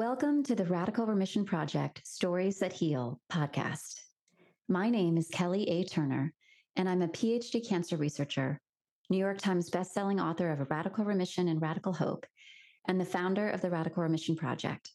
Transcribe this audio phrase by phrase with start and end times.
[0.00, 4.00] Welcome to the Radical Remission Project Stories That Heal podcast.
[4.66, 5.84] My name is Kelly A.
[5.84, 6.32] Turner,
[6.74, 8.58] and I'm a PhD cancer researcher,
[9.10, 12.24] New York Times bestselling author of Radical Remission and Radical Hope,
[12.88, 14.90] and the founder of the Radical Remission Project.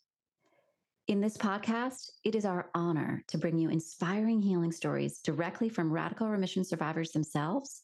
[1.07, 5.93] In this podcast, it is our honor to bring you inspiring healing stories directly from
[5.93, 7.83] radical remission survivors themselves,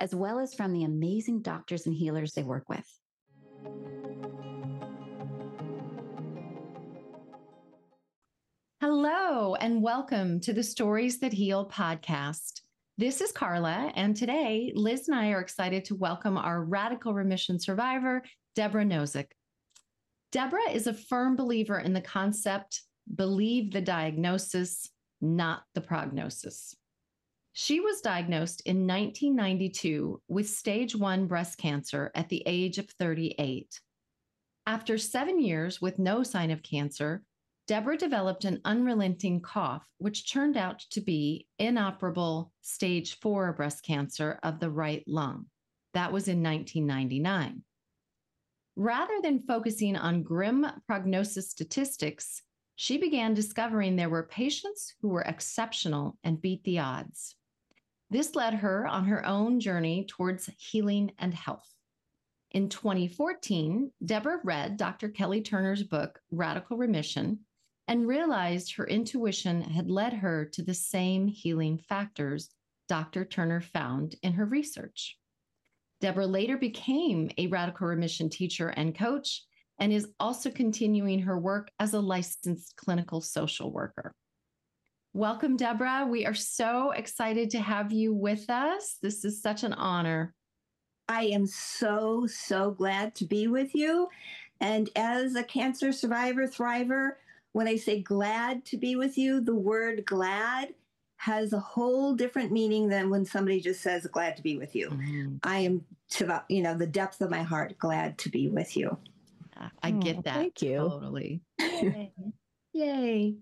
[0.00, 2.84] as well as from the amazing doctors and healers they work with.
[9.00, 12.62] Hello, and welcome to the Stories That Heal podcast.
[12.96, 17.60] This is Karla, and today Liz and I are excited to welcome our radical remission
[17.60, 18.24] survivor,
[18.56, 19.28] Debra Nozik.
[20.32, 22.82] Debra is a firm believer in the concept
[23.14, 24.90] believe the diagnosis,
[25.20, 26.74] not the prognosis.
[27.52, 33.80] She was diagnosed in 1992 with stage one breast cancer at the age of 38.
[34.66, 37.22] After seven years with no sign of cancer,
[37.68, 44.40] Debra developed an unrelenting cough, which turned out to be inoperable stage four breast cancer
[44.42, 45.44] of the right lung.
[45.92, 47.62] That was in 1999.
[48.74, 52.42] Rather than focusing on grim prognosis statistics,
[52.76, 57.36] she began discovering there were patients who were exceptional and beat the odds.
[58.08, 61.68] This led her on her own journey towards healing and health.
[62.52, 65.10] In 2014, Debra read Dr.
[65.10, 67.40] Kelly Turner's book, Radical Remission,
[67.88, 72.50] and realized her intuition had led her to the same healing factors
[72.86, 73.24] Dr.
[73.24, 75.18] Turner found in her research.
[76.00, 79.42] Debra later became a radical remission teacher and coach
[79.78, 84.12] and is also continuing her work as a licensed clinical social worker.
[85.12, 86.06] Welcome, Debra.
[86.08, 88.98] We are so excited to have you with us.
[89.02, 90.34] This is such an honor.
[91.08, 94.08] I am so, so glad to be with you.
[94.60, 97.12] And as a cancer survivor, thriver,
[97.52, 100.74] when I say glad to be with you, the word glad
[101.16, 104.90] has a whole different meaning than when somebody just says glad to be with you.
[104.90, 105.36] Mm-hmm.
[105.42, 108.76] I am to the, you know, the depth of my heart glad to be with
[108.76, 108.96] you.
[109.82, 110.34] I get that.
[110.34, 110.76] Thank you.
[110.76, 111.40] Totally.
[111.60, 112.12] Yay.
[112.72, 113.34] Yay.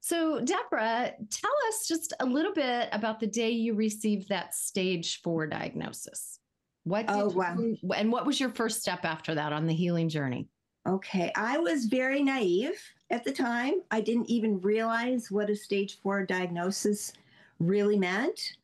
[0.00, 5.20] So, Debra, tell us just a little bit about the day you received that stage
[5.20, 6.38] four diagnosis.
[6.84, 7.56] What oh, wow.
[7.58, 10.48] You, and what was your first step after that on the healing journey?
[10.88, 11.32] Okay.
[11.36, 12.80] I was very naive
[13.10, 13.74] at the time.
[13.90, 17.12] I didn't even realize what a stage four diagnosis
[17.58, 18.56] really meant.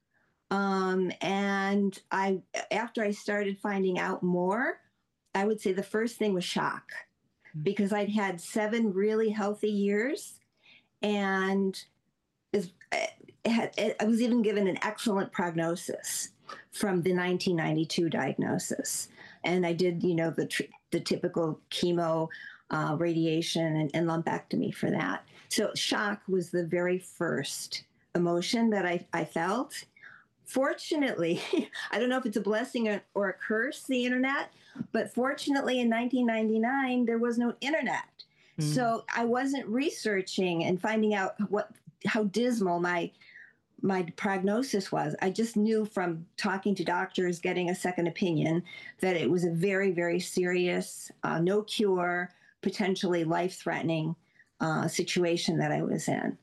[0.50, 4.80] Um, and I, after I started finding out more,
[5.34, 6.92] I would say the first thing was shock
[7.48, 7.62] mm-hmm.
[7.62, 10.34] because I'd had seven really healthy years
[11.00, 11.82] and
[12.52, 12.70] is,
[13.46, 16.30] I was even given an excellent prognosis
[16.70, 19.08] from the 1992 diagnosis.
[19.44, 20.48] And I did, you know, the,
[20.90, 22.28] the typical chemo,
[22.72, 25.24] uh, radiation, and, and lumpectomy for that.
[25.48, 27.84] So shock was the very first
[28.14, 29.84] emotion that I, I felt.
[30.44, 31.40] Fortunately,
[31.90, 34.50] I don't know if it's a blessing or, or a curse, the internet,
[34.92, 38.04] but fortunately in 1999, there was no internet.
[38.58, 38.74] Mm.
[38.74, 41.70] So I wasn't researching and finding out what
[42.04, 43.10] how dismal my
[43.82, 45.16] my prognosis was.
[45.20, 48.62] I just knew from talking to doctors, getting a second opinion,
[49.00, 52.30] that it was a very, very serious, uh, no cure,
[52.62, 54.14] potentially life threatening
[54.60, 56.38] uh, situation that I was in.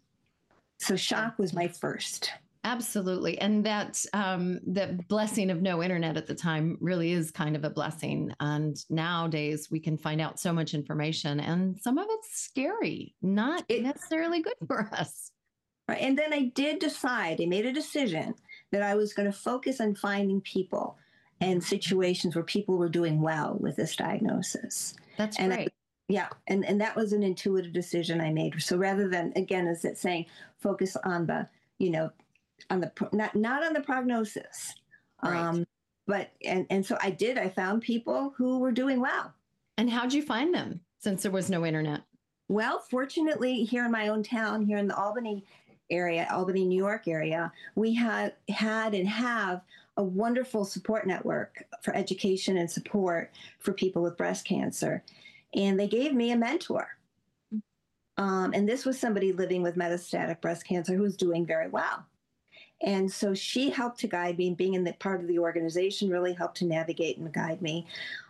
[0.77, 2.31] So, shock was my first.
[2.65, 3.37] Absolutely.
[3.39, 7.63] And that um, the blessing of no internet at the time really is kind of
[7.63, 8.33] a blessing.
[8.41, 13.63] And nowadays we can find out so much information and some of it's scary, not
[13.69, 15.31] it, necessarily good for us.
[15.87, 16.01] Right.
[16.01, 18.35] And then I did decide, I made a decision
[18.71, 20.97] that I was going to focus on finding people
[21.41, 24.93] and situations where people were doing well with this diagnosis.
[25.17, 25.73] That's and great.
[26.09, 26.27] Yeah.
[26.47, 28.61] And, and that was an intuitive decision I made.
[28.61, 30.25] So rather than, again, as it's saying,
[30.57, 31.47] focus on the,
[31.77, 32.11] you know,
[32.69, 34.75] on the not not on the prognosis.
[35.23, 35.37] Right.
[35.37, 35.65] Um,
[36.07, 37.37] but and and so I did.
[37.37, 39.33] I found people who were doing well.
[39.77, 42.01] And how'd you find them since there was no internet?
[42.49, 45.45] Well, fortunately, here in my own town, here in the Albany
[45.91, 49.61] area, Albany, New York area, we had had and have
[49.97, 55.03] a wonderful support network for education and support for people with breast cancer.
[55.55, 56.87] And they gave me a mentor.
[57.53, 57.61] Mm.
[58.17, 62.05] Um, and this was somebody living with metastatic breast cancer who was doing very well.
[62.81, 66.09] And so she helped to guide me, and being in the part of the organization
[66.09, 67.85] really helped to navigate and guide me.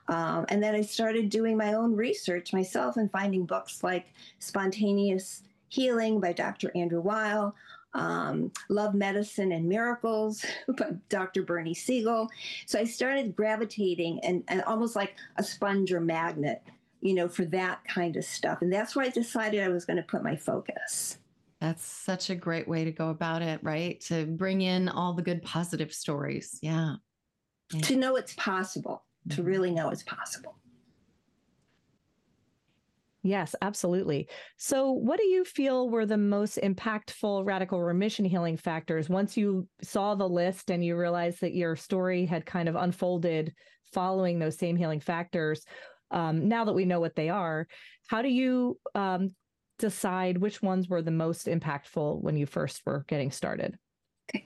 [0.07, 4.07] Um, and then I started doing my own research myself and finding books like
[4.39, 6.71] Spontaneous Healing by Dr.
[6.75, 7.53] Andrew Weil,
[7.93, 10.43] um, Love Medicine and Miracles
[10.77, 11.43] by Dr.
[11.43, 12.27] Bernie Siegel.
[12.65, 16.63] So I started gravitating and, and almost like a sponge or magnet
[17.01, 18.59] you know, for that kind of stuff.
[18.61, 21.17] And that's where I decided I was going to put my focus.
[21.61, 23.99] That's such a great way to go about it, right?
[24.01, 26.57] To bring in all the good positive stories.
[26.61, 26.95] Yeah.
[27.73, 27.81] yeah.
[27.81, 29.35] To know it's possible, mm-hmm.
[29.35, 30.55] to really know it's possible.
[33.21, 34.29] Yes, absolutely.
[34.57, 39.67] So, what do you feel were the most impactful radical remission healing factors once you
[39.81, 43.53] saw the list and you realized that your story had kind of unfolded
[43.91, 45.65] following those same healing factors?
[46.11, 47.67] Um, now that we know what they are,
[48.07, 49.29] how do you um,
[49.77, 53.77] decide which ones were the most impactful when you first were getting started?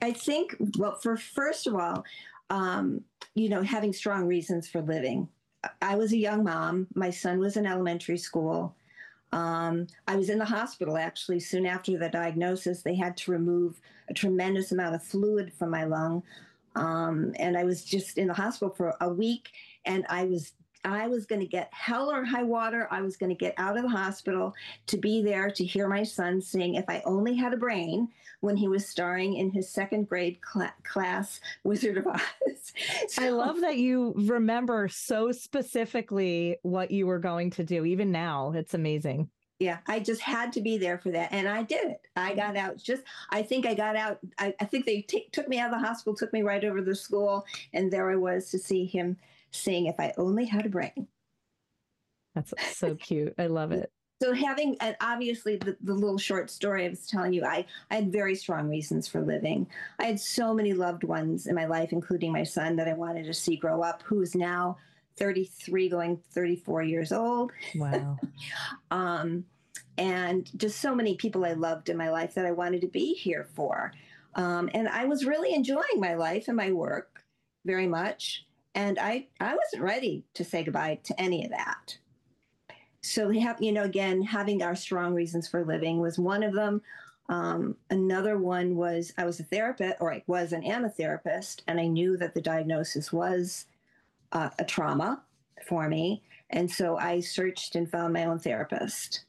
[0.00, 2.04] I think, well, for first of all,
[2.50, 3.02] um,
[3.34, 5.28] you know, having strong reasons for living.
[5.80, 6.86] I was a young mom.
[6.94, 8.74] My son was in elementary school.
[9.32, 12.82] Um, I was in the hospital actually soon after the diagnosis.
[12.82, 16.22] They had to remove a tremendous amount of fluid from my lung.
[16.76, 19.50] Um, and I was just in the hospital for a week
[19.84, 20.52] and I was
[20.84, 22.86] I was going to get hell or high water.
[22.90, 24.54] I was going to get out of the hospital
[24.86, 28.08] to be there to hear my son sing If I Only Had a Brain
[28.40, 32.20] when he was starring in his second grade cl- class Wizard of Oz.
[33.08, 38.12] so, I love that you remember so specifically what you were going to do, even
[38.12, 38.52] now.
[38.54, 39.30] It's amazing.
[39.60, 41.32] Yeah, I just had to be there for that.
[41.32, 42.00] And I did it.
[42.16, 44.18] I got out just, I think I got out.
[44.38, 46.78] I, I think they t- took me out of the hospital, took me right over
[46.78, 49.16] to the school, and there I was to see him
[49.54, 51.08] saying, if I only had a brain.
[52.34, 53.34] That's so cute.
[53.38, 53.90] I love it.
[54.22, 57.96] So having, and obviously the, the little short story I was telling you, I, I
[57.96, 59.66] had very strong reasons for living.
[59.98, 63.24] I had so many loved ones in my life, including my son that I wanted
[63.26, 64.78] to see grow up, who is now
[65.16, 67.52] 33 going 34 years old.
[67.74, 68.18] Wow.
[68.90, 69.44] um,
[69.98, 73.14] and just so many people I loved in my life that I wanted to be
[73.14, 73.92] here for.
[74.36, 77.24] Um, and I was really enjoying my life and my work
[77.64, 78.46] very much.
[78.74, 81.96] And I, I wasn't ready to say goodbye to any of that.
[83.02, 86.54] So we have, you know, again, having our strong reasons for living was one of
[86.54, 86.80] them.
[87.28, 91.62] Um, another one was I was a therapist, or I was and am a therapist,
[91.68, 93.66] and I knew that the diagnosis was
[94.32, 95.22] uh, a trauma
[95.66, 96.22] for me.
[96.50, 99.24] And so I searched and found my own therapist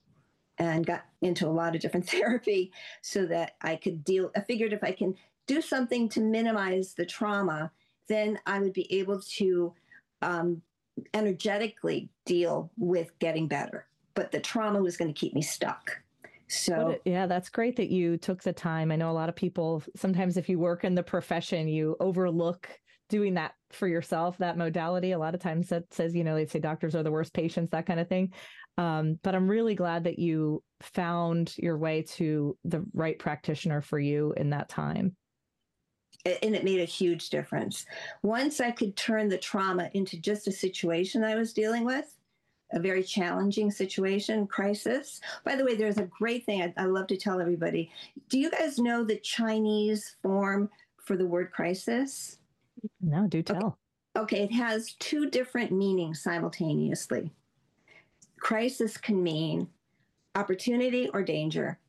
[0.58, 2.72] and got into a lot of different therapy
[3.02, 4.32] so that I could deal.
[4.36, 5.16] I figured if I can
[5.48, 7.72] do something to minimize the trauma,
[8.08, 9.74] then I would be able to
[10.22, 10.62] um,
[11.14, 13.88] energetically deal with getting better.
[14.14, 16.02] But the trauma was going to keep me stuck.
[16.48, 18.92] So, yeah, that's great that you took the time.
[18.92, 22.70] I know a lot of people, sometimes if you work in the profession, you overlook
[23.10, 25.12] doing that for yourself, that modality.
[25.12, 27.72] A lot of times that says, you know, they say doctors are the worst patients,
[27.72, 28.32] that kind of thing.
[28.78, 34.00] Um, but I'm really glad that you found your way to the right practitioner for
[34.00, 35.16] you in that time
[36.26, 37.86] and it made a huge difference.
[38.24, 42.16] Once I could turn the trauma into just a situation I was dealing with,
[42.72, 45.22] a very challenging situation, crisis.
[45.44, 47.92] By the way, there's a great thing I, I love to tell everybody.
[48.30, 52.40] Do you guys know the Chinese form for the word crisis?
[53.02, 53.78] No, do tell.
[54.18, 57.32] Okay, okay it has two different meanings simultaneously.
[58.40, 59.68] Crisis can mean
[60.36, 61.80] opportunity or danger.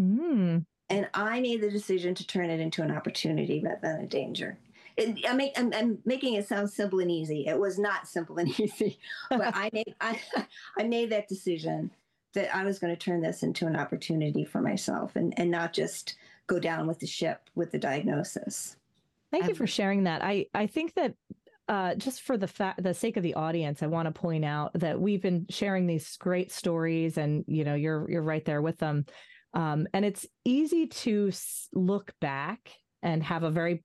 [0.00, 0.64] Mm.
[0.90, 4.58] And I made the decision to turn it into an opportunity rather than a danger.
[4.96, 7.46] It, I make, I'm, I'm, making it sound simple and easy.
[7.46, 8.98] It was not simple and easy,
[9.28, 10.20] but I made I,
[10.78, 11.90] I made that decision
[12.34, 15.72] that I was going to turn this into an opportunity for myself and, and not
[15.72, 18.76] just go down with the ship with the diagnosis.
[19.30, 20.22] Thank you for sharing that.
[20.22, 21.14] I, I think that
[21.68, 24.72] uh, just for the fa- the sake of the audience, I want to point out
[24.74, 28.78] that we've been sharing these great stories, and you know, you're you're right there with
[28.78, 29.06] them.
[29.54, 31.30] Um, and it's easy to
[31.72, 32.70] look back
[33.02, 33.82] and have a very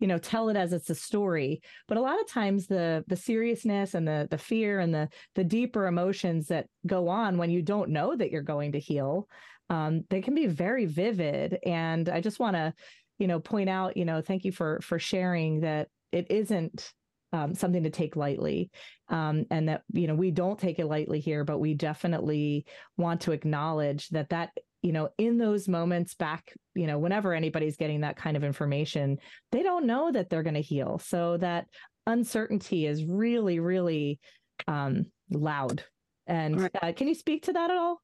[0.00, 3.16] you know tell it as it's a story but a lot of times the the
[3.16, 7.62] seriousness and the the fear and the the deeper emotions that go on when you
[7.62, 9.28] don't know that you're going to heal
[9.70, 11.58] um, they can be very vivid.
[11.66, 12.72] And i just want to
[13.18, 16.92] you know point out you know thank you for for sharing that it isn't
[17.32, 18.70] um, something to take lightly
[19.08, 22.64] um, and that you know we don't take it lightly here but we definitely
[22.96, 24.50] want to acknowledge that that
[24.82, 29.18] you know, in those moments back, you know, whenever anybody's getting that kind of information,
[29.50, 30.98] they don't know that they're going to heal.
[30.98, 31.66] So that
[32.06, 34.20] uncertainty is really, really
[34.66, 35.82] um, loud.
[36.26, 36.70] And right.
[36.82, 38.00] uh, can you speak to that at all?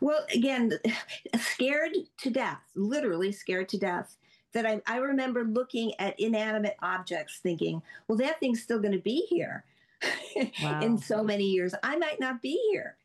[0.00, 0.72] Well, again,
[1.40, 4.16] scared to death, literally scared to death.
[4.54, 8.98] That I, I remember looking at inanimate objects thinking, well, that thing's still going to
[8.98, 9.64] be here
[10.62, 10.80] wow.
[10.82, 11.74] in so many years.
[11.82, 12.98] I might not be here.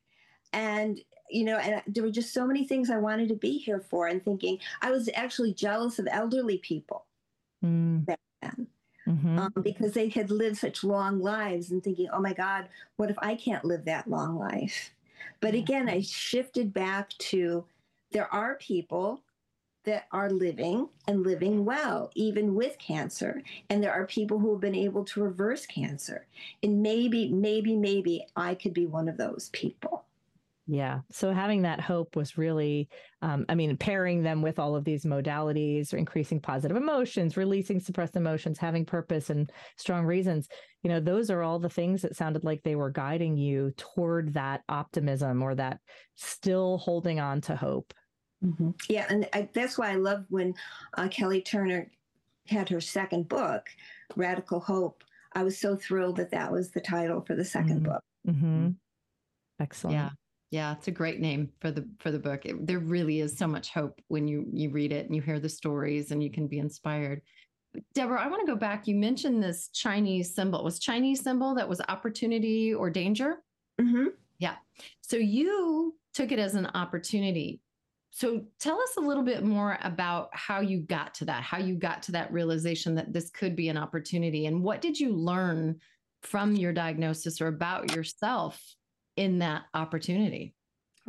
[0.51, 3.79] And you know, and there were just so many things I wanted to be here
[3.79, 7.05] for, and thinking I was actually jealous of elderly people
[7.63, 8.05] mm.
[8.05, 8.67] back then.
[9.07, 9.39] mm-hmm.
[9.39, 12.67] um, because they had lived such long lives and thinking, oh my God,
[12.98, 14.91] what if I can't live that long life?
[15.39, 17.65] But again, I shifted back to
[18.12, 19.22] there are people
[19.86, 23.41] that are living and living well, even with cancer.
[23.69, 26.25] And there are people who have been able to reverse cancer.
[26.62, 30.03] And maybe, maybe, maybe I could be one of those people.
[30.67, 31.00] Yeah.
[31.09, 32.89] So having that hope was really,
[33.21, 38.17] um, I mean, pairing them with all of these modalities, increasing positive emotions, releasing suppressed
[38.17, 40.50] emotions, having purpose and strong reasons,
[40.83, 44.33] you know, those are all the things that sounded like they were guiding you toward
[44.33, 45.79] that optimism or that
[46.15, 47.93] still holding on to hope.
[48.43, 48.71] Mm-hmm.
[48.89, 49.05] Yeah.
[49.09, 50.53] And I, that's why I love when
[50.97, 51.89] uh, Kelly Turner
[52.45, 53.69] had her second book,
[54.17, 55.03] Radical Hope.
[55.33, 57.83] I was so thrilled that that was the title for the 2nd mm-hmm.
[57.83, 58.03] book.
[58.27, 58.69] Mm-hmm.
[59.59, 59.95] Excellent.
[59.95, 60.09] Yeah.
[60.50, 62.46] Yeah, it's a great name for the for the book.
[62.46, 65.39] It, there really is so much hope when you you read it and you hear
[65.39, 67.22] the stories and you can be inspired.
[67.94, 68.88] Debra, I want to go back.
[68.88, 70.60] You mentioned this Chinese symbol.
[70.60, 73.44] It was Chinese symbol that was opportunity or danger?
[73.80, 74.08] Mm-hmm.
[74.39, 74.56] Yeah.
[75.01, 77.60] So you took it as an opportunity.
[78.12, 81.75] So tell us a little bit more about how you got to that, how you
[81.75, 85.80] got to that realization that this could be an opportunity, and what did you learn
[86.24, 88.60] from your diagnosis or about yourself
[89.17, 90.53] in that opportunity?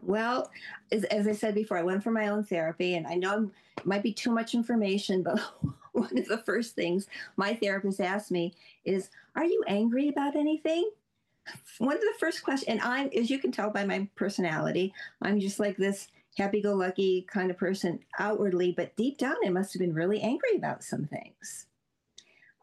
[0.02, 0.50] Well,
[0.92, 3.86] as, as, I said before, I went for my own therapy, and I know it
[3.86, 5.40] might be too much information, but
[5.92, 10.90] one of the first things my therapist asked me is, Are you angry about anything?
[11.78, 15.40] One of the first questions, and I, as you can tell by my personality, I'm
[15.40, 19.72] just like this happy go lucky kind of person outwardly, but deep down, I must
[19.72, 21.66] have been really angry about some things.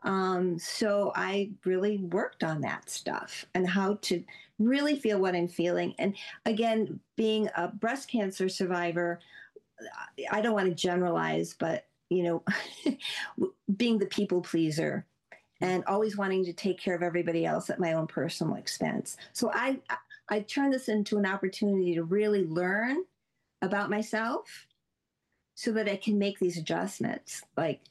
[0.03, 4.23] Um, so I really worked on that stuff and how to
[4.59, 5.93] really feel what I'm feeling.
[5.99, 9.19] And again, being a breast cancer survivor,
[10.31, 12.43] I don't want to generalize, but you know,
[13.77, 15.05] being the people pleaser
[15.61, 19.17] and always wanting to take care of everybody else at my own personal expense.
[19.33, 19.79] So I
[20.29, 23.03] I turned this into an opportunity to really learn
[23.61, 24.67] about myself
[25.55, 27.43] so that I can make these adjustments.
[27.55, 27.81] Like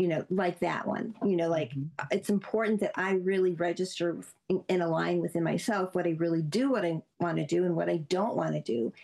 [0.00, 1.14] you know, like that one.
[1.22, 2.06] You know, like mm-hmm.
[2.10, 4.16] it's important that I really register
[4.48, 7.90] and align within myself what I really do, what I want to do, and what
[7.90, 8.94] I don't want to do.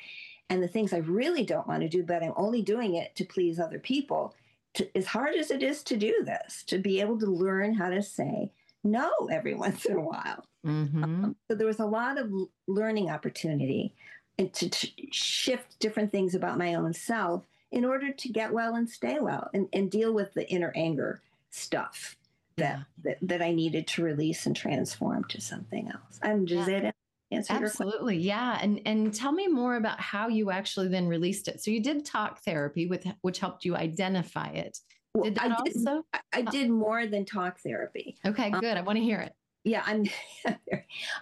[0.48, 3.26] And the things I really don't want to do, but I'm only doing it to
[3.26, 4.34] please other people.
[4.74, 7.90] To, as hard as it is to do this, to be able to learn how
[7.90, 8.50] to say
[8.82, 10.46] no every once in a while.
[10.66, 11.04] Mm-hmm.
[11.04, 12.32] Um, so there was a lot of
[12.66, 13.92] learning opportunity
[14.38, 18.75] and to, to shift different things about my own self in order to get well
[18.75, 21.20] and stay well and, and deal with the inner anger
[21.50, 22.16] stuff
[22.56, 22.82] that, yeah.
[23.04, 26.20] that, that I needed to release and transform to something else.
[26.23, 26.92] I'm just yeah.
[27.30, 28.16] Absolutely.
[28.18, 28.58] Yeah.
[28.62, 31.61] And and tell me more about how you actually then released it.
[31.61, 34.78] So you did talk therapy with which helped you identify it.
[35.14, 36.06] Well, did I did, also?
[36.32, 38.16] I did more than talk therapy.
[38.25, 38.73] Okay, um, good.
[38.73, 39.32] Um, I want to hear it.
[39.64, 40.04] Yeah, I'm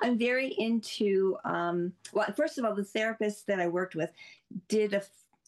[0.02, 4.10] I'm very into um well, first of all, the therapist that I worked with
[4.68, 5.02] did a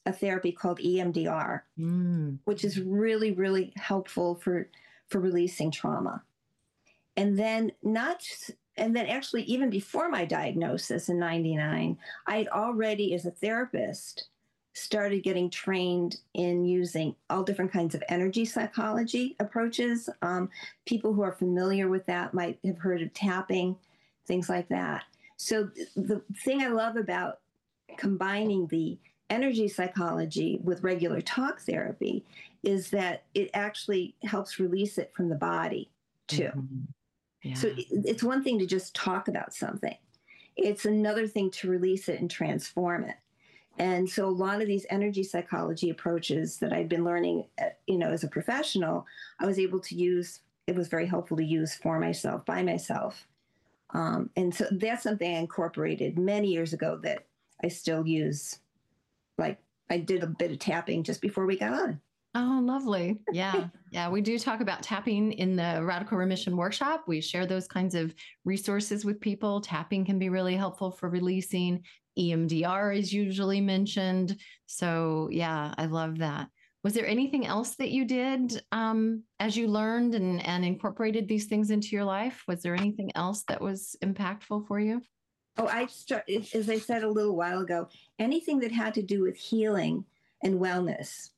[0.06, 2.38] a therapy called EMDR, mm.
[2.44, 4.68] which is really, really helpful for
[5.08, 6.22] for releasing trauma.
[7.16, 8.22] And then not
[8.76, 14.28] and then actually even before my diagnosis in 99, I had already as a therapist
[14.74, 20.10] started getting trained in using all different kinds of energy psychology approaches.
[20.20, 20.50] Um,
[20.84, 23.76] people who are familiar with that might have heard of tapping,
[24.26, 25.04] things like that.
[25.38, 27.40] So the thing I love about
[27.96, 28.98] combining the
[29.30, 32.24] energy psychology with regular talk therapy
[32.62, 35.90] is that it actually helps release it from the body
[36.26, 36.44] too.
[36.44, 36.80] Mm-hmm.
[37.42, 37.54] Yeah.
[37.54, 39.96] So it's one thing to just talk about something,
[40.56, 43.16] it's another thing to release it and transform it.
[43.78, 47.98] And so a lot of these energy psychology approaches that I've been learning, uh, you
[47.98, 49.06] know, as a professional,
[49.38, 50.40] I was able to use.
[50.66, 53.26] It was very helpful to use for myself, by myself.
[53.90, 57.26] Um, and so that's something I incorporated many years ago that
[57.62, 58.58] I still use
[59.38, 59.58] like
[59.90, 62.00] I did a bit of tapping just before we got on.
[62.34, 63.18] Oh, lovely.
[63.32, 63.68] Yeah.
[63.92, 64.10] yeah.
[64.10, 67.04] We do talk about tapping in the Radical Remission Workshop.
[67.06, 68.14] We share those kinds of
[68.44, 69.60] resources with people.
[69.62, 71.82] Tapping can be really helpful for releasing.
[72.18, 74.38] EMDR is usually mentioned.
[74.66, 76.48] So, yeah, I love that.
[76.84, 81.46] Was there anything else that you did um, as you learned and, and incorporated these
[81.46, 82.44] things into your life?
[82.46, 85.00] Was there anything else that was impactful for you?
[85.58, 89.22] Oh, I start, as I said a little while ago, anything that had to do
[89.22, 90.04] with healing
[90.42, 91.30] and wellness,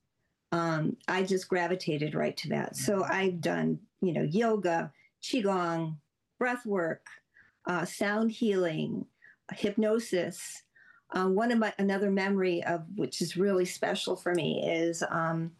[0.51, 2.77] um, I just gravitated right to that.
[2.77, 5.97] So I've done, you know, yoga, qigong,
[6.39, 7.07] breath work,
[7.67, 9.07] uh, sound healing,
[9.53, 10.63] hypnosis.
[11.13, 15.53] Um, one of my another memory of which is really special for me is um,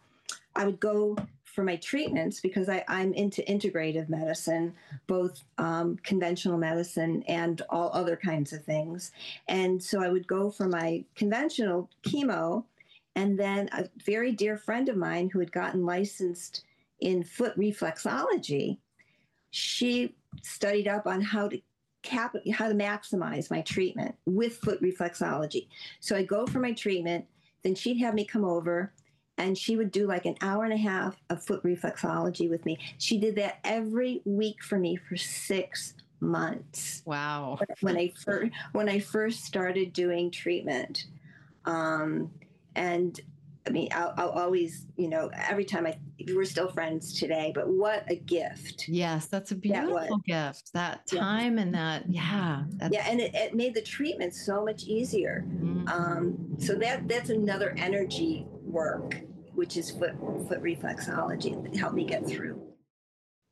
[0.55, 1.17] I would go
[1.55, 4.75] for my treatments because I, I'm into integrative medicine,
[5.07, 9.13] both um, conventional medicine and all other kinds of things.
[9.49, 12.65] And so I would go for my conventional chemo.
[13.17, 16.65] And then a very dear friend of mine who had gotten licensed
[17.01, 18.79] in foot reflexology,
[19.51, 21.61] she studied up on how to
[22.03, 25.67] cap how to maximize my treatment with foot reflexology.
[26.01, 27.27] So I go for my treatment,
[27.65, 28.93] then she'd have me come over
[29.39, 32.79] and she would do like an hour and a half of foot reflexology with me.
[32.99, 37.03] She did that every week for me for six months.
[37.07, 37.59] Wow.
[37.81, 41.07] When I first when I first started doing treatment,
[41.65, 42.31] um,
[42.75, 43.19] and
[43.67, 45.99] I mean, I'll, I'll, always, you know, every time I,
[46.33, 48.89] we're still friends today, but what a gift.
[48.89, 50.73] Yes, that's a beautiful that gift.
[50.73, 51.63] That time yeah.
[51.63, 52.65] and that, yeah.
[52.91, 55.45] Yeah, and it, it, made the treatment so much easier.
[55.47, 55.87] Mm-hmm.
[55.87, 59.21] Um, so that that's another energy work
[59.59, 60.15] which is foot,
[60.47, 62.63] foot reflexology that helped me get through.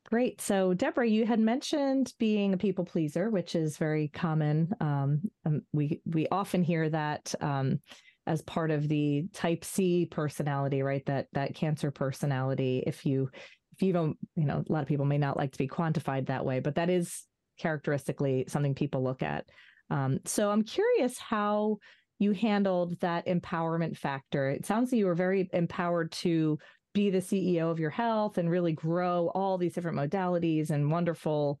[0.09, 0.39] Great.
[0.39, 4.73] So, Debra, you had mentioned being a people pleaser, which is very common.
[4.79, 7.81] Um, um, we we often hear that um,
[8.25, 11.05] as part of the Type C personality, right?
[11.07, 12.83] That that cancer personality.
[12.87, 13.29] If you
[13.75, 16.27] if you don't, you know, a lot of people may not like to be quantified
[16.27, 17.23] that way, but that is
[17.59, 19.43] characteristically something people look at.
[19.89, 21.79] Um, so, I'm curious how
[22.19, 24.49] you handled that empowerment factor.
[24.49, 26.57] It sounds like you were very empowered to
[26.93, 31.59] be the CEO of your health and really grow all these different modalities and wonderful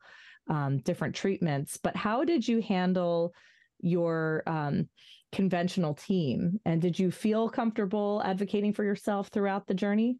[0.49, 1.77] um, different treatments.
[1.77, 3.33] But how did you handle
[3.79, 4.89] your um,
[5.31, 6.59] conventional team?
[6.65, 10.17] And did you feel comfortable advocating for yourself throughout the journey?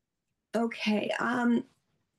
[0.55, 1.09] Okay.
[1.19, 1.63] Um,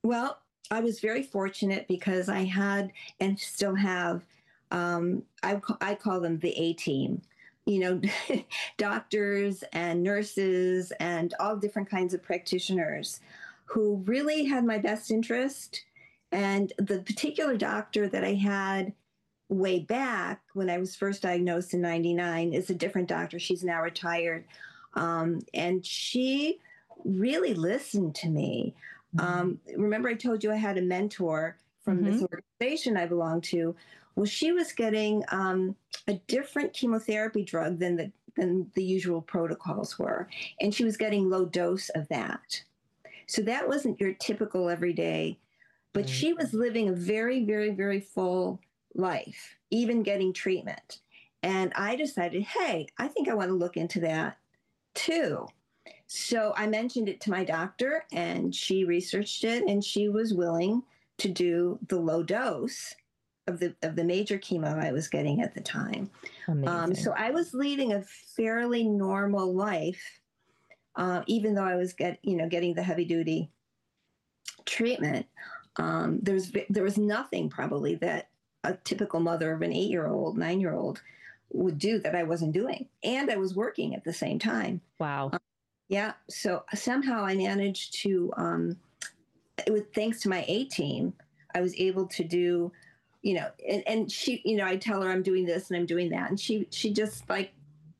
[0.03, 0.39] well,
[0.71, 4.25] I was very fortunate because I had and still have,
[4.71, 7.21] um, I, I call them the A team
[7.65, 8.01] you know,
[8.77, 13.19] doctors and nurses and all different kinds of practitioners
[13.65, 15.85] who really had my best interest.
[16.31, 18.93] And the particular doctor that I had
[19.49, 23.39] way back when I was first diagnosed in 99 is a different doctor.
[23.39, 24.45] She's now retired.
[24.93, 26.59] Um, and she
[27.03, 28.75] really listened to me.
[29.15, 29.39] Mm-hmm.
[29.39, 32.11] Um, remember, I told you I had a mentor from mm-hmm.
[32.11, 32.23] this
[32.61, 33.75] organization I belong to.
[34.15, 35.75] Well, she was getting um,
[36.07, 40.29] a different chemotherapy drug than the than the usual protocols were,
[40.61, 42.63] and she was getting low dose of that.
[43.27, 45.37] So that wasn't your typical everyday,
[45.93, 46.13] but mm-hmm.
[46.13, 48.59] she was living a very, very, very full
[48.95, 50.99] life, even getting treatment.
[51.43, 54.37] And I decided, hey, I think I want to look into that
[54.93, 55.47] too.
[56.07, 60.81] So I mentioned it to my doctor, and she researched it, and she was willing
[61.19, 62.95] to do the low dose
[63.49, 66.09] of the of the major chemo I was getting at the time.
[66.47, 68.01] Um, so I was leading a
[68.35, 70.21] fairly normal life,
[70.95, 73.51] uh, even though I was get you know getting the heavy duty
[74.65, 75.25] treatment.
[75.75, 78.29] Um, there's there was nothing probably that
[78.63, 81.01] a typical mother of an eight year old, nine year old
[81.51, 84.81] would do that I wasn't doing, and I was working at the same time.
[84.99, 85.31] Wow.
[85.33, 85.39] Um,
[85.87, 86.13] yeah.
[86.29, 88.31] So somehow I managed to.
[88.37, 88.77] Um,
[89.65, 91.13] it was thanks to my A team.
[91.55, 92.71] I was able to do
[93.21, 95.85] you know, and, and she, you know, I tell her I'm doing this and I'm
[95.85, 96.29] doing that.
[96.29, 97.53] And she, she just like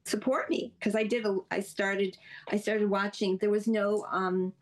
[0.06, 2.18] support me because I did, a, I started,
[2.52, 4.54] I started watching, there was no um,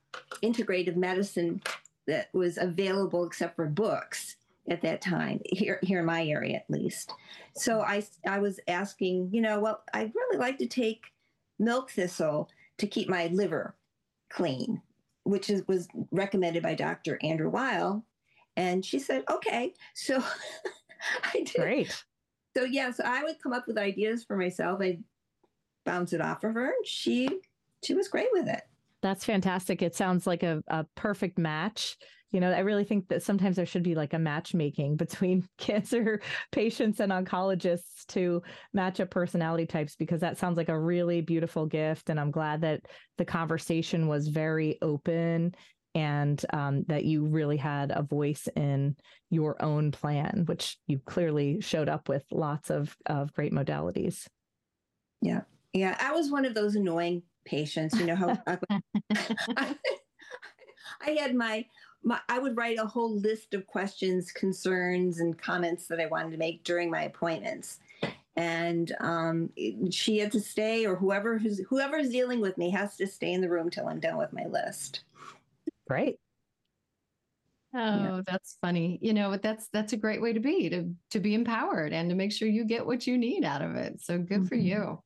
[0.41, 1.61] integrative medicine
[2.07, 4.37] that was available except for books
[4.69, 7.13] at that time here, here in my area at least.
[7.55, 11.05] So I, I was asking, you know, well, I'd really like to take
[11.59, 13.75] milk thistle to keep my liver
[14.29, 14.81] clean,
[15.23, 17.19] which is, was recommended by Dr.
[17.21, 18.03] Andrew Weil
[18.57, 19.73] and she said, okay.
[19.93, 20.21] So
[21.23, 21.55] I did.
[21.55, 22.03] Great.
[22.57, 24.81] So, yeah, so I would come up with ideas for myself.
[24.81, 25.03] I'd
[25.85, 26.65] bounce it off of her.
[26.65, 27.29] And she,
[27.83, 28.63] she was great with it.
[29.03, 29.83] That's fantastic.
[29.83, 31.97] It sounds like a, a perfect match.
[32.31, 36.19] You know, I really think that sometimes there should be like a matchmaking between cancer
[36.51, 38.41] patients and oncologists to
[38.73, 42.09] match up personality types because that sounds like a really beautiful gift.
[42.09, 42.81] And I'm glad that
[43.19, 45.53] the conversation was very open
[45.97, 48.95] and um, that you really had a voice in
[49.31, 54.27] your own plan, which you clearly showed up with lots of, of great modalities.
[55.23, 55.41] Yeah.
[55.73, 55.97] Yeah.
[55.99, 58.59] I was one of those annoying patients, you know, how I,
[61.01, 61.65] I had my,
[62.03, 66.29] my, I would write a whole list of questions, concerns, and comments that I wanted
[66.33, 67.79] to make during my appointments.
[68.35, 69.49] And um,
[69.89, 73.41] she had to stay, or whoever who's whoever's dealing with me has to stay in
[73.41, 75.01] the room till I'm done with my list.
[75.87, 76.17] Great.
[77.73, 78.21] Oh, yeah.
[78.25, 78.97] that's funny.
[79.01, 82.15] You know, that's that's a great way to be to to be empowered and to
[82.15, 84.01] make sure you get what you need out of it.
[84.01, 84.45] So good mm-hmm.
[84.47, 84.99] for you.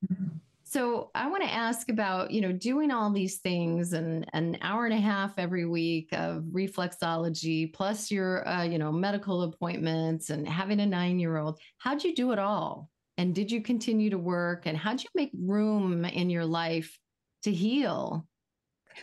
[0.71, 4.85] So I want to ask about, you know, doing all these things and an hour
[4.85, 10.47] and a half every week of reflexology, plus your, uh, you know, medical appointments and
[10.47, 11.59] having a nine year old.
[11.77, 12.89] How'd you do it all?
[13.17, 14.65] And did you continue to work?
[14.65, 16.97] And how'd you make room in your life
[17.43, 18.25] to heal?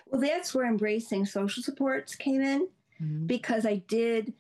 [0.07, 2.69] Well, that's where embracing social supports came in
[3.03, 3.27] mm-hmm.
[3.27, 4.33] because I did.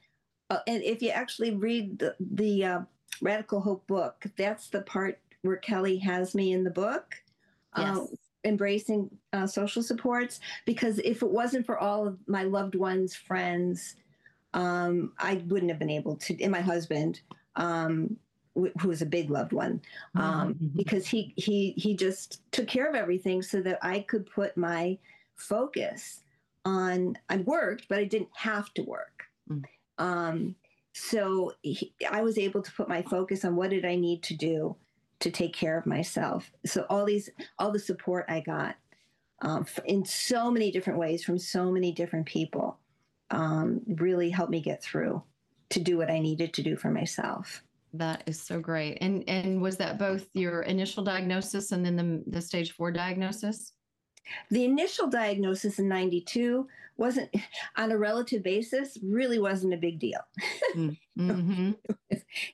[0.51, 2.81] Uh, and if you actually read the, the uh,
[3.21, 7.15] Radical Hope book, that's the part where Kelly has me in the book.
[7.75, 7.99] Uh, yes.
[7.99, 13.15] Uh, embracing uh, social supports because if it wasn't for all of my loved ones,
[13.15, 13.97] friends,
[14.55, 16.43] um, I wouldn't have been able to.
[16.43, 17.21] And my husband,
[17.57, 18.17] um,
[18.55, 19.81] who was a big loved one,
[20.17, 20.67] um, mm-hmm.
[20.77, 24.99] because he he he just took care of everything so that I could put my
[25.39, 26.21] focus
[26.65, 27.17] on.
[27.29, 29.25] I worked, but I didn't have to work.
[29.51, 29.65] Mm.
[29.99, 30.55] Um,
[30.93, 34.35] so he, I was able to put my focus on what did I need to
[34.37, 34.77] do
[35.21, 36.51] to take care of myself.
[36.65, 38.77] So all these, all the support I got
[39.43, 42.79] um, in so many different ways from so many different people
[43.31, 45.23] um, really helped me get through
[45.71, 47.63] to do what I needed to do for myself.
[47.95, 48.99] That is so great.
[49.01, 53.73] And and was that both your initial diagnosis and then the, the stage four diagnosis?
[54.51, 57.35] The initial diagnosis in 92 wasn't
[57.77, 60.21] on a relative basis, really wasn't a big deal.
[60.75, 61.71] Mm, mm-hmm.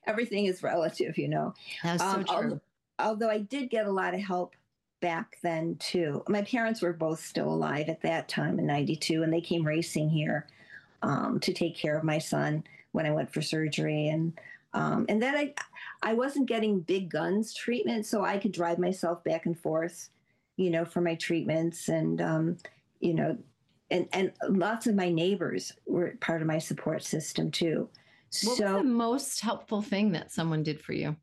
[0.06, 1.54] Everything is relative, you know.
[1.82, 2.34] That's so um, true.
[2.36, 2.60] Although,
[2.98, 4.54] although I did get a lot of help
[5.04, 6.22] back then too.
[6.28, 10.08] My parents were both still alive at that time in 92, and they came racing
[10.08, 10.46] here
[11.02, 14.08] um, to take care of my son when I went for surgery.
[14.08, 14.32] And
[14.72, 15.54] um, and then I,
[16.02, 20.08] I wasn't getting big guns treatment, so I could drive myself back and forth,
[20.56, 21.88] you know, for my treatments.
[21.88, 22.58] And, um,
[23.00, 23.36] you know,
[23.90, 27.88] and and lots of my neighbors were part of my support system too.
[28.42, 31.16] What so, was the most helpful thing that someone did for you?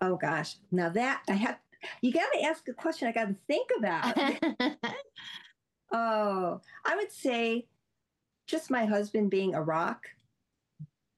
[0.00, 1.58] Oh gosh, now that I have,
[2.00, 3.08] you got to ask a question.
[3.08, 4.16] I got to think about.
[5.92, 7.66] oh, I would say,
[8.46, 10.04] just my husband being a rock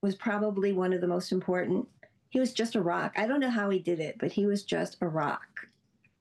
[0.02, 1.86] was probably one of the most important.
[2.30, 3.12] He was just a rock.
[3.16, 5.46] I don't know how he did it, but he was just a rock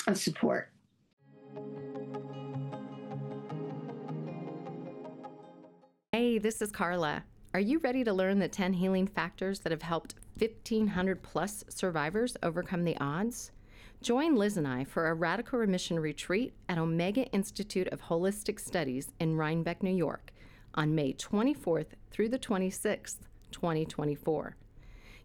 [0.06, 0.72] of support.
[6.12, 7.24] Hey, this is Karla.
[7.54, 12.38] Are you ready to learn the 10 healing factors that have helped 1,500 plus survivors
[12.44, 13.52] overcome the odds?
[14.02, 19.12] Join Liz and I for a radical remission retreat at Omega Institute of Holistic Studies
[19.20, 20.32] in Rhinebeck, New York
[20.76, 23.18] on May 24th through the 26th,
[23.52, 24.56] 2024.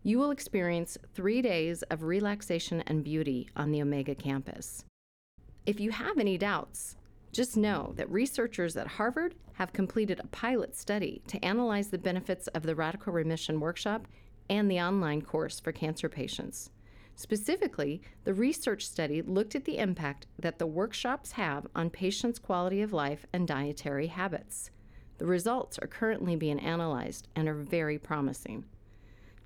[0.02, 4.84] You will experience three days of relaxation and beauty on the Omega campus.
[5.66, 6.94] If you have any doubts,
[7.32, 12.48] just know that researchers at Harvard have completed a pilot study to analyze the benefits
[12.48, 14.06] of the Radical Remission Workshop
[14.50, 16.68] and the online course for cancer patients.
[17.16, 22.82] Specifically, the research study looked at the impact that the workshops have on patients' quality
[22.82, 24.70] of life and dietary habits.
[25.16, 28.66] The results are currently being analyzed and are very promising.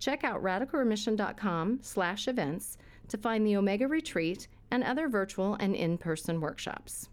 [0.00, 7.08] Check out radicalremission.com/events to find the Omega Retreat and other virtual and in-person workshops.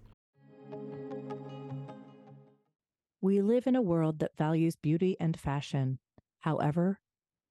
[3.22, 6.00] We live in a world that values beauty and fashion.
[6.42, 7.00] However,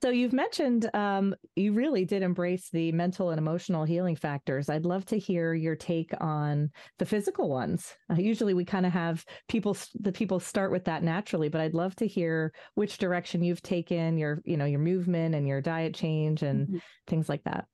[0.04, 4.68] So you've mentioned um, you really did embrace the mental and emotional healing factors.
[4.68, 7.94] I'd love to hear your take on the physical ones.
[8.10, 11.72] Uh, usually, we kind of have people the people start with that naturally, but I'd
[11.72, 15.94] love to hear which direction you've taken your you know your movement and your diet
[15.94, 16.78] change and mm-hmm.
[17.06, 17.64] things like that.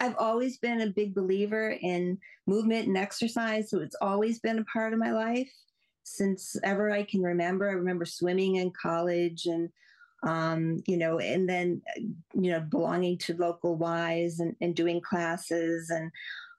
[0.00, 3.70] I've always been a big believer in movement and exercise.
[3.70, 5.50] So it's always been a part of my life
[6.02, 7.70] since ever I can remember.
[7.70, 9.70] I remember swimming in college and,
[10.24, 11.82] um, you know, and then,
[12.34, 15.90] you know, belonging to local wise and, and doing classes.
[15.90, 16.10] And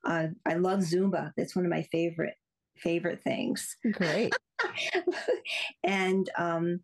[0.03, 1.31] uh, I love Zumba.
[1.35, 2.35] That's one of my favorite,
[2.77, 3.75] favorite things.
[3.93, 4.33] Great.
[5.83, 6.81] and um,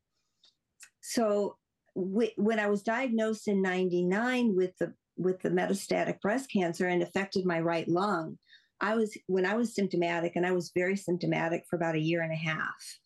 [1.01, 1.57] so
[1.95, 7.03] w- when I was diagnosed in 99 with the with the metastatic breast cancer and
[7.03, 8.39] affected my right lung,
[8.79, 12.21] I was when I was symptomatic, and I was very symptomatic for about a year
[12.21, 12.99] and a half.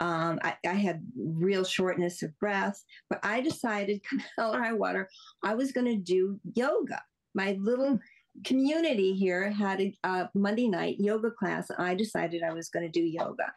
[0.00, 4.74] Um, I, I, had real shortness of breath, but I decided, come hell or high
[4.74, 5.08] water,
[5.42, 7.00] I was going to do yoga.
[7.34, 7.98] My little
[8.44, 11.70] community here had a, a, Monday night yoga class.
[11.78, 13.52] I decided I was going to do yoga.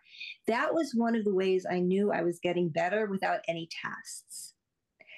[0.48, 4.54] That was one of the ways I knew I was getting better without any tests.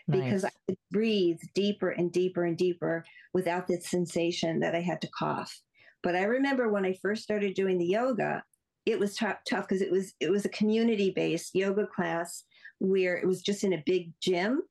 [0.08, 0.24] Nice.
[0.24, 5.02] Because I could breathe deeper and deeper and deeper without the sensation that I had
[5.02, 5.62] to cough.
[6.04, 8.44] But I remember when I first started doing the yoga,
[8.86, 12.44] it was tough because it was it was a community based yoga class
[12.80, 14.62] where it was just in a big gym,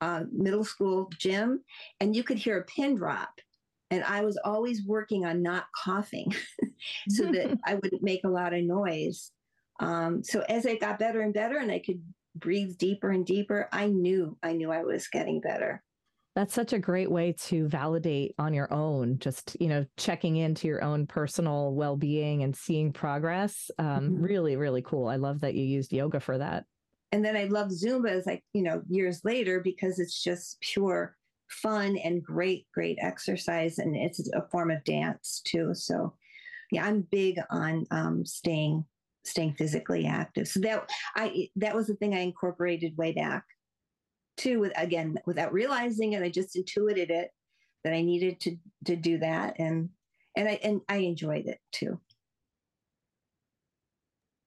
[0.00, 1.62] uh, middle school gym,
[2.00, 3.30] and you could hear a pin drop
[3.90, 6.34] and I was always working on not coughing
[7.08, 9.30] so that I wouldn't make a lot of noise.
[9.80, 12.02] Um, so as I got better and better and I could
[12.34, 15.82] breathe deeper and deeper, I knew I knew I was getting better.
[16.38, 20.68] That's such a great way to validate on your own, just, you know, checking into
[20.68, 23.72] your own personal well being and seeing progress.
[23.80, 24.22] Um, mm-hmm.
[24.22, 25.08] Really, really cool.
[25.08, 26.64] I love that you used yoga for that.
[27.10, 31.16] And then I love Zumba as like, you know, years later because it's just pure
[31.48, 33.80] fun and great, great exercise.
[33.80, 35.74] And it's a form of dance too.
[35.74, 36.14] So
[36.70, 38.84] yeah, I'm big on um, staying
[39.24, 40.46] staying physically active.
[40.46, 43.42] So that I that was the thing I incorporated way back
[44.38, 44.60] too.
[44.60, 47.30] With again, without realizing it, I just intuited it
[47.84, 49.90] that I needed to to do that, and
[50.36, 52.00] and I and I enjoyed it too.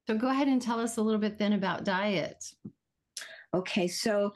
[0.08, 2.44] So go ahead and tell us a little bit then about diet.
[3.54, 4.34] Okay, so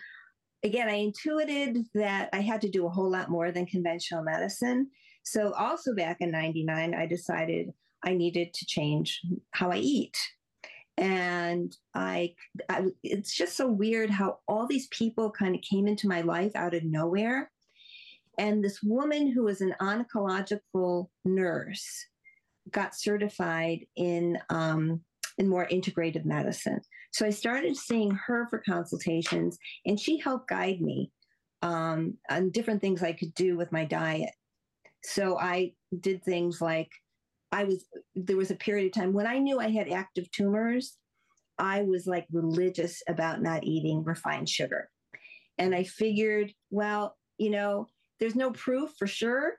[0.63, 4.89] again, I intuited that I had to do a whole lot more than conventional medicine.
[5.24, 10.18] So, also back in 99, I decided I needed to change how I eat.
[10.97, 12.36] And I,
[12.69, 16.53] I, it's just so weird how all these people kind of came into my life
[16.55, 17.51] out of nowhere.
[18.38, 22.05] And this woman who was an oncological nurse
[22.71, 25.01] got certified in um,
[25.38, 26.79] in more integrative medicine.
[27.12, 31.12] So I started seeing her for consultations, and she helped guide me
[31.62, 34.31] um, on different things I could do with my diet.
[35.03, 36.89] So I did things like
[37.51, 40.97] I was, there was a period of time when I knew I had active tumors,
[41.58, 44.89] I was like religious about not eating refined sugar.
[45.58, 47.88] And I figured, well, you know,
[48.19, 49.53] there's no proof for sure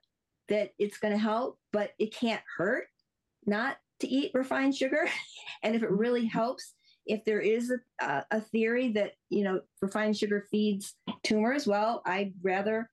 [0.49, 2.87] that it's going to help, but it can't hurt
[3.47, 5.09] not to eat refined sugar.
[5.63, 6.39] and if it really mm-hmm.
[6.39, 6.75] helps,
[7.07, 12.35] if there is a, a theory that you know refined sugar feeds tumors, well, I'd
[12.43, 12.91] rather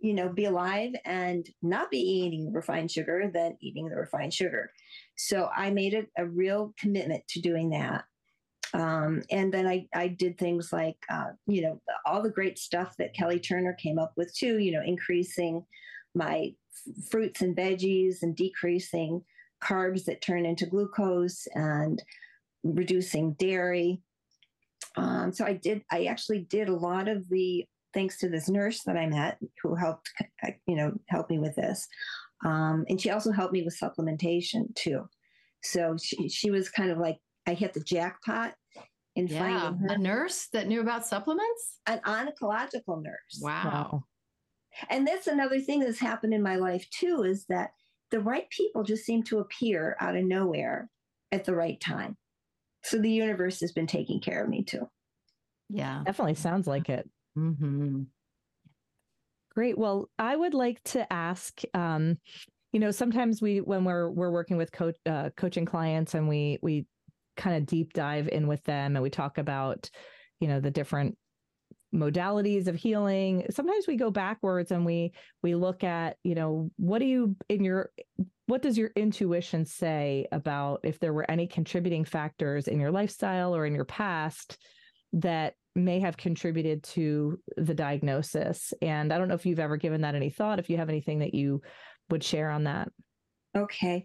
[0.00, 4.72] you know be alive and not be eating refined sugar than eating the refined sugar.
[5.16, 8.04] So I made it a real commitment to doing that.
[8.72, 12.96] Um, and then I, I did things like, uh, you know, all the great stuff
[12.98, 15.64] that Kelly Turner came up with too, you know, increasing
[16.14, 19.22] my f- fruits and veggies and decreasing
[19.62, 22.02] carbs that turn into glucose and
[22.62, 24.02] reducing dairy.
[24.96, 28.82] Um, so I did, I actually did a lot of the, thanks to this nurse
[28.84, 30.10] that I met who helped,
[30.66, 31.86] you know, help me with this.
[32.44, 35.08] Um, and she also helped me with supplementation too.
[35.62, 38.54] So she, she was kind of like, I hit the jackpot
[39.16, 39.94] in yeah, finding her.
[39.94, 41.78] A nurse that knew about supplements?
[41.86, 43.40] An oncological nurse.
[43.40, 43.62] Wow.
[43.64, 44.04] wow.
[44.88, 47.72] And that's another thing that's happened in my life too, is that
[48.10, 50.88] the right people just seem to appear out of nowhere
[51.32, 52.16] at the right time.
[52.82, 54.88] So the universe has been taking care of me too.
[55.68, 56.02] Yeah.
[56.06, 57.08] Definitely sounds like it.
[57.40, 58.02] Mm-hmm.
[59.54, 59.78] Great.
[59.78, 62.18] Well, I would like to ask, um,
[62.72, 66.58] you know, sometimes we, when we're, we're working with coach, uh, coaching clients and we,
[66.62, 66.86] we
[67.36, 69.90] kind of deep dive in with them and we talk about,
[70.38, 71.16] you know, the different
[71.92, 77.00] modalities of healing sometimes we go backwards and we we look at you know what
[77.00, 77.90] do you in your
[78.46, 83.56] what does your intuition say about if there were any contributing factors in your lifestyle
[83.56, 84.56] or in your past
[85.12, 90.00] that may have contributed to the diagnosis and i don't know if you've ever given
[90.00, 91.62] that any thought if you have anything that you
[92.10, 92.88] would share on that
[93.56, 94.04] okay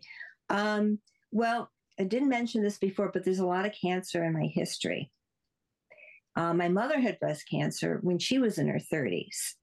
[0.49, 0.99] um,
[1.31, 5.11] well i didn't mention this before but there's a lot of cancer in my history
[6.35, 9.53] uh, my mother had breast cancer when she was in her 30s.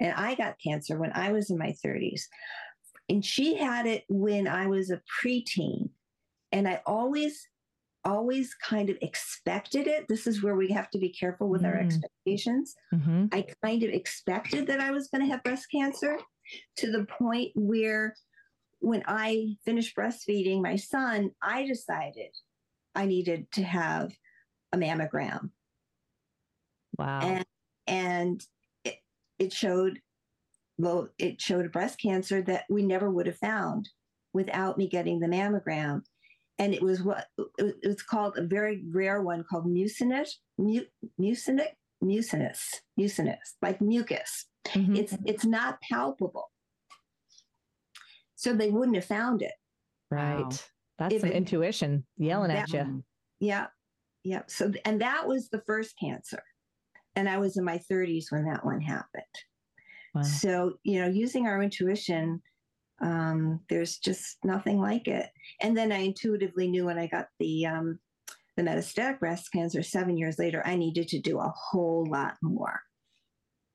[0.00, 2.22] And I got cancer when I was in my 30s.
[3.08, 5.90] And she had it when I was a preteen.
[6.52, 7.46] And I always,
[8.04, 10.06] always kind of expected it.
[10.08, 11.86] This is where we have to be careful with our Mm.
[11.86, 12.74] expectations.
[12.92, 13.32] Mhm.
[13.32, 16.18] I kind of expected that I was going to have breast cancer
[16.76, 18.14] to the point where
[18.80, 22.36] when I finished breastfeeding my son, I decided
[22.94, 24.12] I needed to have
[24.72, 25.50] a mammogram.
[26.98, 27.20] Wow.
[27.20, 27.46] And
[27.86, 28.46] and
[28.84, 28.96] it,
[29.38, 30.00] it showed
[30.76, 33.88] well, it showed a breast cancer that we never would have found
[34.32, 36.04] without me getting the mammogram.
[36.58, 37.26] And it was what
[37.58, 40.82] it was called a very rare one called mucinous, mu,
[41.20, 44.46] mucinic, mucinous, mucinous, like mucus.
[44.68, 44.96] Mhm.
[44.96, 46.50] It's it's not palpable.
[48.36, 49.52] So they wouldn't have found it.
[50.10, 50.38] right.
[50.44, 50.50] Wow.
[50.98, 53.02] That's If some it- intuition yelling at you.
[53.40, 53.66] Yeah.
[54.22, 54.42] Yeah.
[54.46, 56.42] So and that was the first cancer.
[57.16, 59.24] And I was in my 30s when that one happened.
[60.14, 60.22] Wow.
[60.22, 62.40] So, you know, using our intuition,
[63.00, 65.28] um, there's just nothing like it.
[65.60, 67.98] And then I intuitively knew when I got the um,
[68.56, 72.80] the metastatic breast cancer seven years later, I needed to do a whole lot more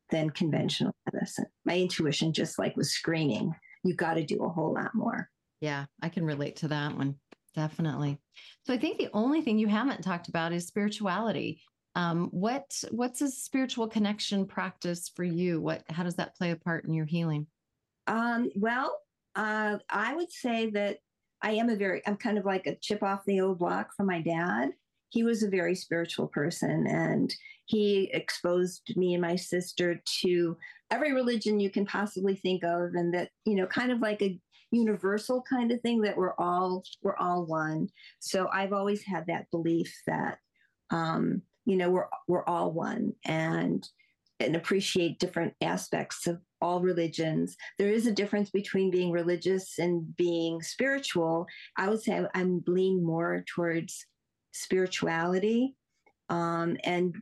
[0.10, 1.46] than conventional medicine.
[1.66, 3.54] My intuition just like was screaming,
[3.84, 5.30] you got to do a whole lot more.
[5.62, 7.16] Yeah, I can relate to that one.
[7.56, 8.18] Definitely.
[8.64, 11.62] So I think the only thing you haven't talked about is spirituality.
[11.96, 15.60] Um, what what's a spiritual connection practice for you?
[15.60, 17.48] What how does that play a part in your healing?
[18.08, 18.98] Um, well,
[19.40, 20.98] uh, I would say that
[21.42, 24.08] I am a very, I'm kind of like a chip off the old block from
[24.08, 24.72] my dad.
[25.08, 27.34] He was a very spiritual person and
[27.66, 30.58] he exposed me and my sister to
[30.92, 32.96] every religion you can possibly think of.
[32.96, 34.38] And that, you know, kind of like a
[34.72, 37.88] universal kind of thing that we're all, we're all one.
[38.20, 40.40] So I've always had that belief that,
[40.90, 43.88] um, you know, we're, we're all one and,
[44.42, 47.56] and appreciate different aspects of all religions.
[47.78, 51.46] There is a difference between being religious and being spiritual.
[51.78, 54.06] I would say I'm leaning more towards
[54.52, 55.76] spirituality
[56.30, 57.16] um, and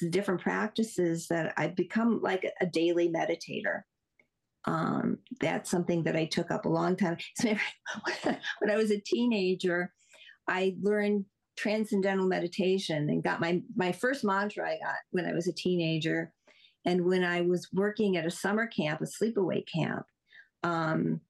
[0.00, 3.82] the different practices that I've become like a daily meditator.
[4.64, 7.16] Um, that's something that I took up a long time.
[8.60, 9.92] When I was a teenager,
[10.48, 11.24] I learned
[11.56, 16.32] transcendental meditation and got my my first mantra I got when I was a teenager
[16.84, 20.04] and when I was working at a summer camp, a sleepaway camp,
[20.62, 21.20] um,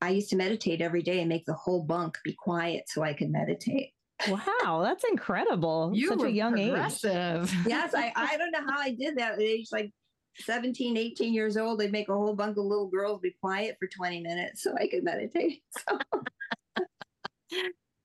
[0.00, 3.12] I used to meditate every day and make the whole bunk be quiet so I
[3.12, 3.90] could meditate.
[4.28, 5.90] Wow, that's incredible.
[5.94, 6.72] you Such a young age.
[7.04, 9.92] Yes, I, I don't know how I did that at age like
[10.40, 11.78] 17, 18 years old.
[11.80, 14.86] They'd make a whole bunk of little girls be quiet for 20 minutes so I
[14.88, 15.62] could meditate.
[15.88, 15.98] So,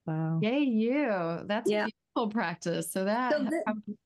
[0.05, 0.39] Wow.
[0.41, 1.41] Yay, you.
[1.45, 1.86] That's Yeah.
[1.86, 2.91] a beautiful practice.
[2.91, 3.49] So that So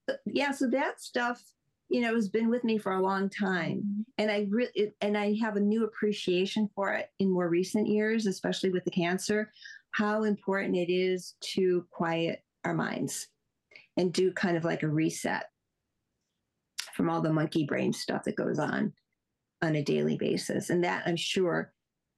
[0.07, 1.43] thi- yeah, so that stuff,
[1.91, 3.83] you know, has been with me for a long time.
[3.83, 4.01] Mm-hmm.
[4.17, 8.25] and I really and I have a new appreciation for it in more recent years,
[8.25, 9.51] especially with the cancer,
[9.91, 13.27] how important it is to quiet our minds
[13.97, 15.47] and do kind of like a reset
[16.93, 18.93] from all the monkey brain stuff that goes on
[19.61, 20.69] on a daily basis.
[20.69, 21.73] And that I'm sure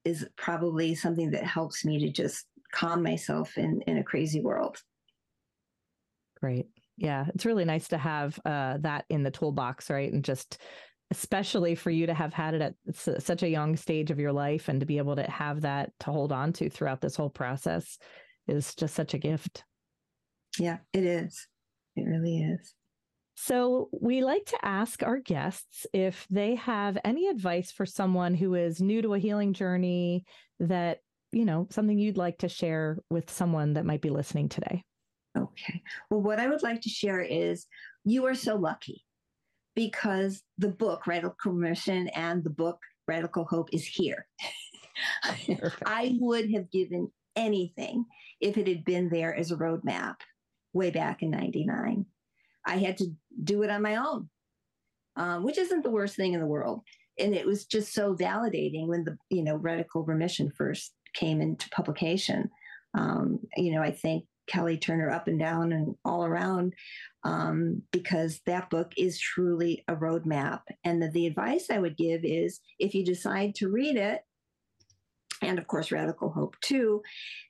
[0.06, 4.78] is probably something that helps me to just calm myself in in a crazy world.
[6.40, 6.68] Great.
[6.98, 10.12] Yeah, it's really nice to have uh, that in the toolbox, right?
[10.12, 10.60] And just
[11.12, 14.32] especially for you to have had it at s- such a young stage of your
[14.32, 17.30] life and to be able to have that to hold on to throughout this whole
[17.30, 17.98] process
[18.48, 19.64] is just such a gift.
[20.60, 21.48] Yeah, it is.
[21.96, 22.74] It really is.
[23.36, 28.54] So, we like to ask our guests if they have any advice for someone who
[28.54, 30.26] is new to a healing journey
[30.60, 31.00] that,
[31.32, 34.84] you know, something you'd like to share with someone that might be listening today.
[35.38, 35.82] Okay.
[36.10, 37.66] Well, what I would like to share is
[38.06, 39.04] you are so lucky
[39.76, 44.28] because the book, Radical Remission, and the book, Radical Hope, is here.
[45.86, 48.06] I would have given anything
[48.40, 50.16] if it had been there as a roadmap
[50.74, 52.06] way back in 99.
[52.66, 53.08] I had to
[53.44, 54.30] do it on my own,
[55.16, 56.82] um, which isn't the worst thing in the world.
[57.20, 61.70] And it was just so validating when the, you know, Radical Remission first came into
[61.70, 62.50] publication.
[62.96, 66.74] Um, you know, I thank Kelly Turner up and down and all around
[67.24, 70.62] um, because that book is truly a roadmap.
[70.84, 74.22] And the, the advice I would give is if you decide to read it,
[75.42, 77.02] and of course, Radical Hope too,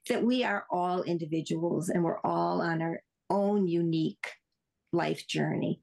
[0.10, 4.32] that we are all individuals and we're all on our own unique
[4.92, 5.82] life journey.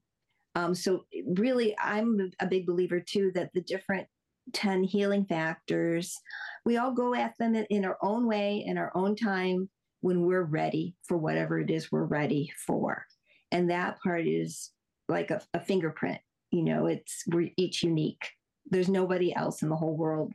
[0.57, 1.05] Um, so,
[1.37, 4.09] really, I'm a big believer too that the different
[4.53, 6.17] 10 healing factors,
[6.65, 9.69] we all go at them in, in our own way, in our own time,
[10.01, 13.05] when we're ready for whatever it is we're ready for.
[13.53, 14.71] And that part is
[15.09, 16.21] like a, a fingerprint,
[16.51, 18.31] you know, it's we're each unique
[18.71, 20.33] there's nobody else in the whole world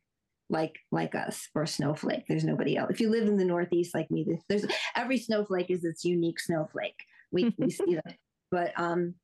[0.49, 2.26] like like us or snowflake.
[2.28, 2.91] There's nobody else.
[2.91, 6.99] If you live in the Northeast like me, there's every snowflake is its unique snowflake.
[7.32, 8.16] We, we see that.
[8.51, 9.16] But um,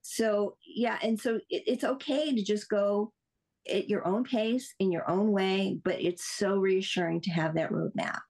[0.00, 3.12] so yeah, and so it, it's okay to just go
[3.68, 7.70] at your own pace in your own way, but it's so reassuring to have that
[7.70, 8.20] roadmap.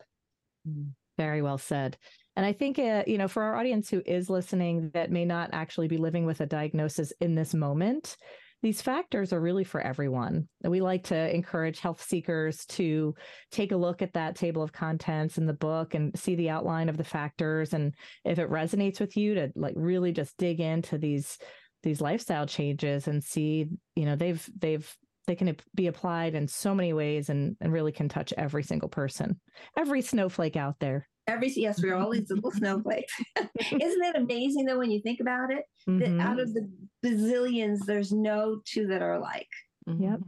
[0.68, 1.96] Mm, very well said.
[2.36, 5.50] And I think, uh, you know, for our audience who is listening that may not
[5.52, 8.16] actually be living with a diagnosis in this moment,
[8.62, 10.48] these factors are really for everyone.
[10.62, 13.14] We like to encourage health seekers to
[13.50, 16.88] take a look at that table of contents in the book and see the outline
[16.88, 17.74] of the factors.
[17.74, 17.92] And
[18.24, 21.38] if it resonates with you, to like really just dig into these
[21.82, 24.96] these lifestyle changes and see, you know, they've they've
[25.26, 28.88] they can be applied in so many ways and, and really can touch every single
[28.88, 29.40] person,
[29.76, 31.08] every snowflake out there.
[31.28, 33.12] Every yes, we're all these little snowflakes.
[33.36, 35.64] Isn't it amazing though when you think about it?
[35.88, 36.18] Mm-hmm.
[36.18, 36.68] That out of the
[37.04, 39.48] bazillions, there's no two that are alike.
[39.88, 40.02] Mm-hmm.
[40.02, 40.20] Yep.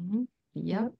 [0.55, 0.93] Yep.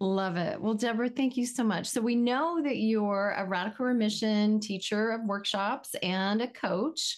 [0.00, 0.60] Love it.
[0.60, 1.86] Well, Debra, thank you so much.
[1.86, 7.16] So we know that you're a radical remission teacher of workshops and a coach,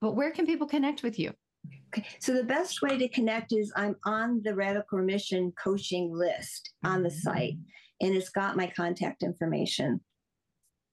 [0.00, 1.32] but where can people connect with you?
[1.88, 2.06] Okay.
[2.20, 7.02] So the best way to connect is I'm on the Radical Remission coaching list on
[7.02, 8.06] the site, mm-hmm.
[8.06, 10.00] and it's got my contact information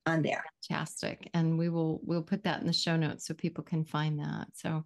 [0.08, 0.44] on there.
[0.68, 1.30] Fantastic.
[1.34, 4.48] And we will we'll put that in the show notes so people can find that.
[4.54, 4.84] So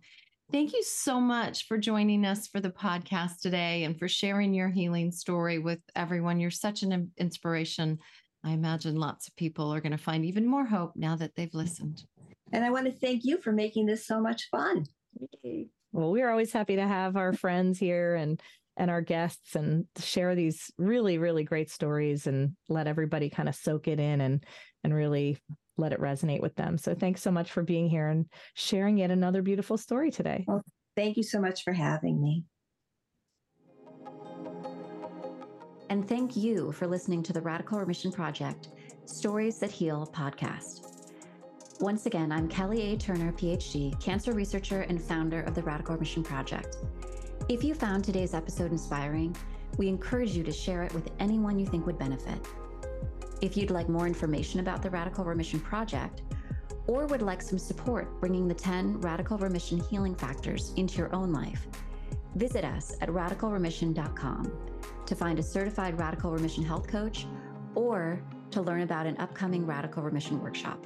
[0.52, 4.70] thank you so much for joining us for the podcast today and for sharing your
[4.70, 6.40] healing story with everyone.
[6.40, 8.00] You're such an inspiration.
[8.44, 11.54] I imagine lots of people are going to find even more hope now that they've
[11.54, 12.04] listened.
[12.52, 14.88] And I want to thank you for making this so much fun.
[15.92, 18.42] Well, we're always happy to have our friends here and
[18.78, 23.56] and our guests and share these really really great stories and let everybody kind of
[23.56, 24.46] soak it in and
[24.84, 25.38] and really
[25.78, 26.78] let it resonate with them.
[26.78, 30.46] So thanks so much for being here and sharing yet another beautiful story today.
[30.48, 30.64] Well,
[30.96, 32.46] thank you so much for having me.
[35.90, 38.70] And thank you for listening to the Radical Remission Project
[39.06, 40.91] Stories That Heal podcast.
[41.82, 42.96] Once again, I'm Kelly A.
[42.96, 46.78] Turner, PhD, cancer researcher and founder of the Radical Remission Project.
[47.50, 49.36] If you found today's episode inspiring,
[49.78, 52.38] we encourage you to share it with anyone you think would benefit.
[53.42, 56.22] If you'd like more information about the Radical Remission Project,
[56.86, 61.34] or would like some support bringing the 10 Radical Remission healing factors into your own
[61.34, 61.66] life,
[62.36, 64.52] visit us at radicalremission.com
[65.08, 67.26] to find a certified Radical Remission health coach
[67.74, 68.22] or
[68.52, 70.86] to learn about an upcoming Radical Remission workshop.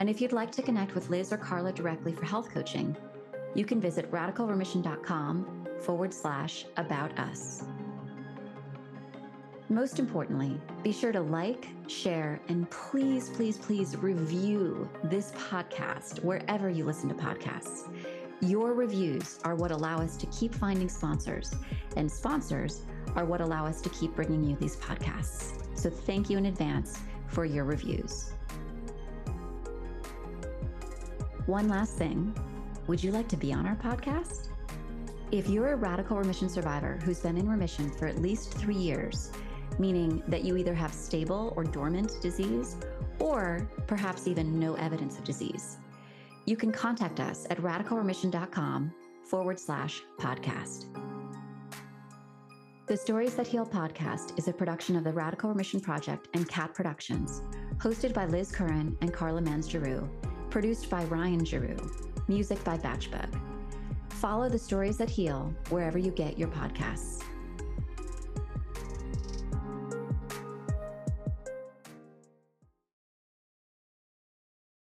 [0.00, 2.96] And if you'd like to connect with Liz or Karla directly for health coaching,
[3.54, 7.64] you can visit radicalremission.com forward slash about us.
[9.68, 16.70] Most importantly, be sure to like, share, and please, please, please review this podcast wherever
[16.70, 17.88] you listen to podcasts.
[18.40, 21.52] Your reviews are what allow us to keep finding sponsors,
[21.96, 22.82] and sponsors
[23.16, 25.54] are what allow us to keep bringing you these podcasts.
[25.76, 28.35] So thank you in advance for your reviews.
[31.46, 32.34] One last thing
[32.88, 34.48] would you like to be on our podcast?
[35.30, 39.30] If you're a radical remission survivor who's been in remission for at least three years,
[39.78, 42.76] meaning that you either have stable or dormant disease,
[43.20, 45.76] or perhaps even no evidence of disease,
[46.46, 48.92] you can contact us at radicalremission.com
[49.30, 50.86] forward slash podcast.
[52.88, 56.74] The Stories That Heal podcast is a production of the Radical Remission Project and Cat
[56.74, 57.40] Productions,
[57.76, 60.10] hosted by Liz Curran and Karla Mans Giroux
[60.56, 61.76] Produced by Ryan Giroux.
[62.28, 63.28] Music by Batchbug.
[64.08, 67.22] Follow the stories that heal wherever you get your podcasts.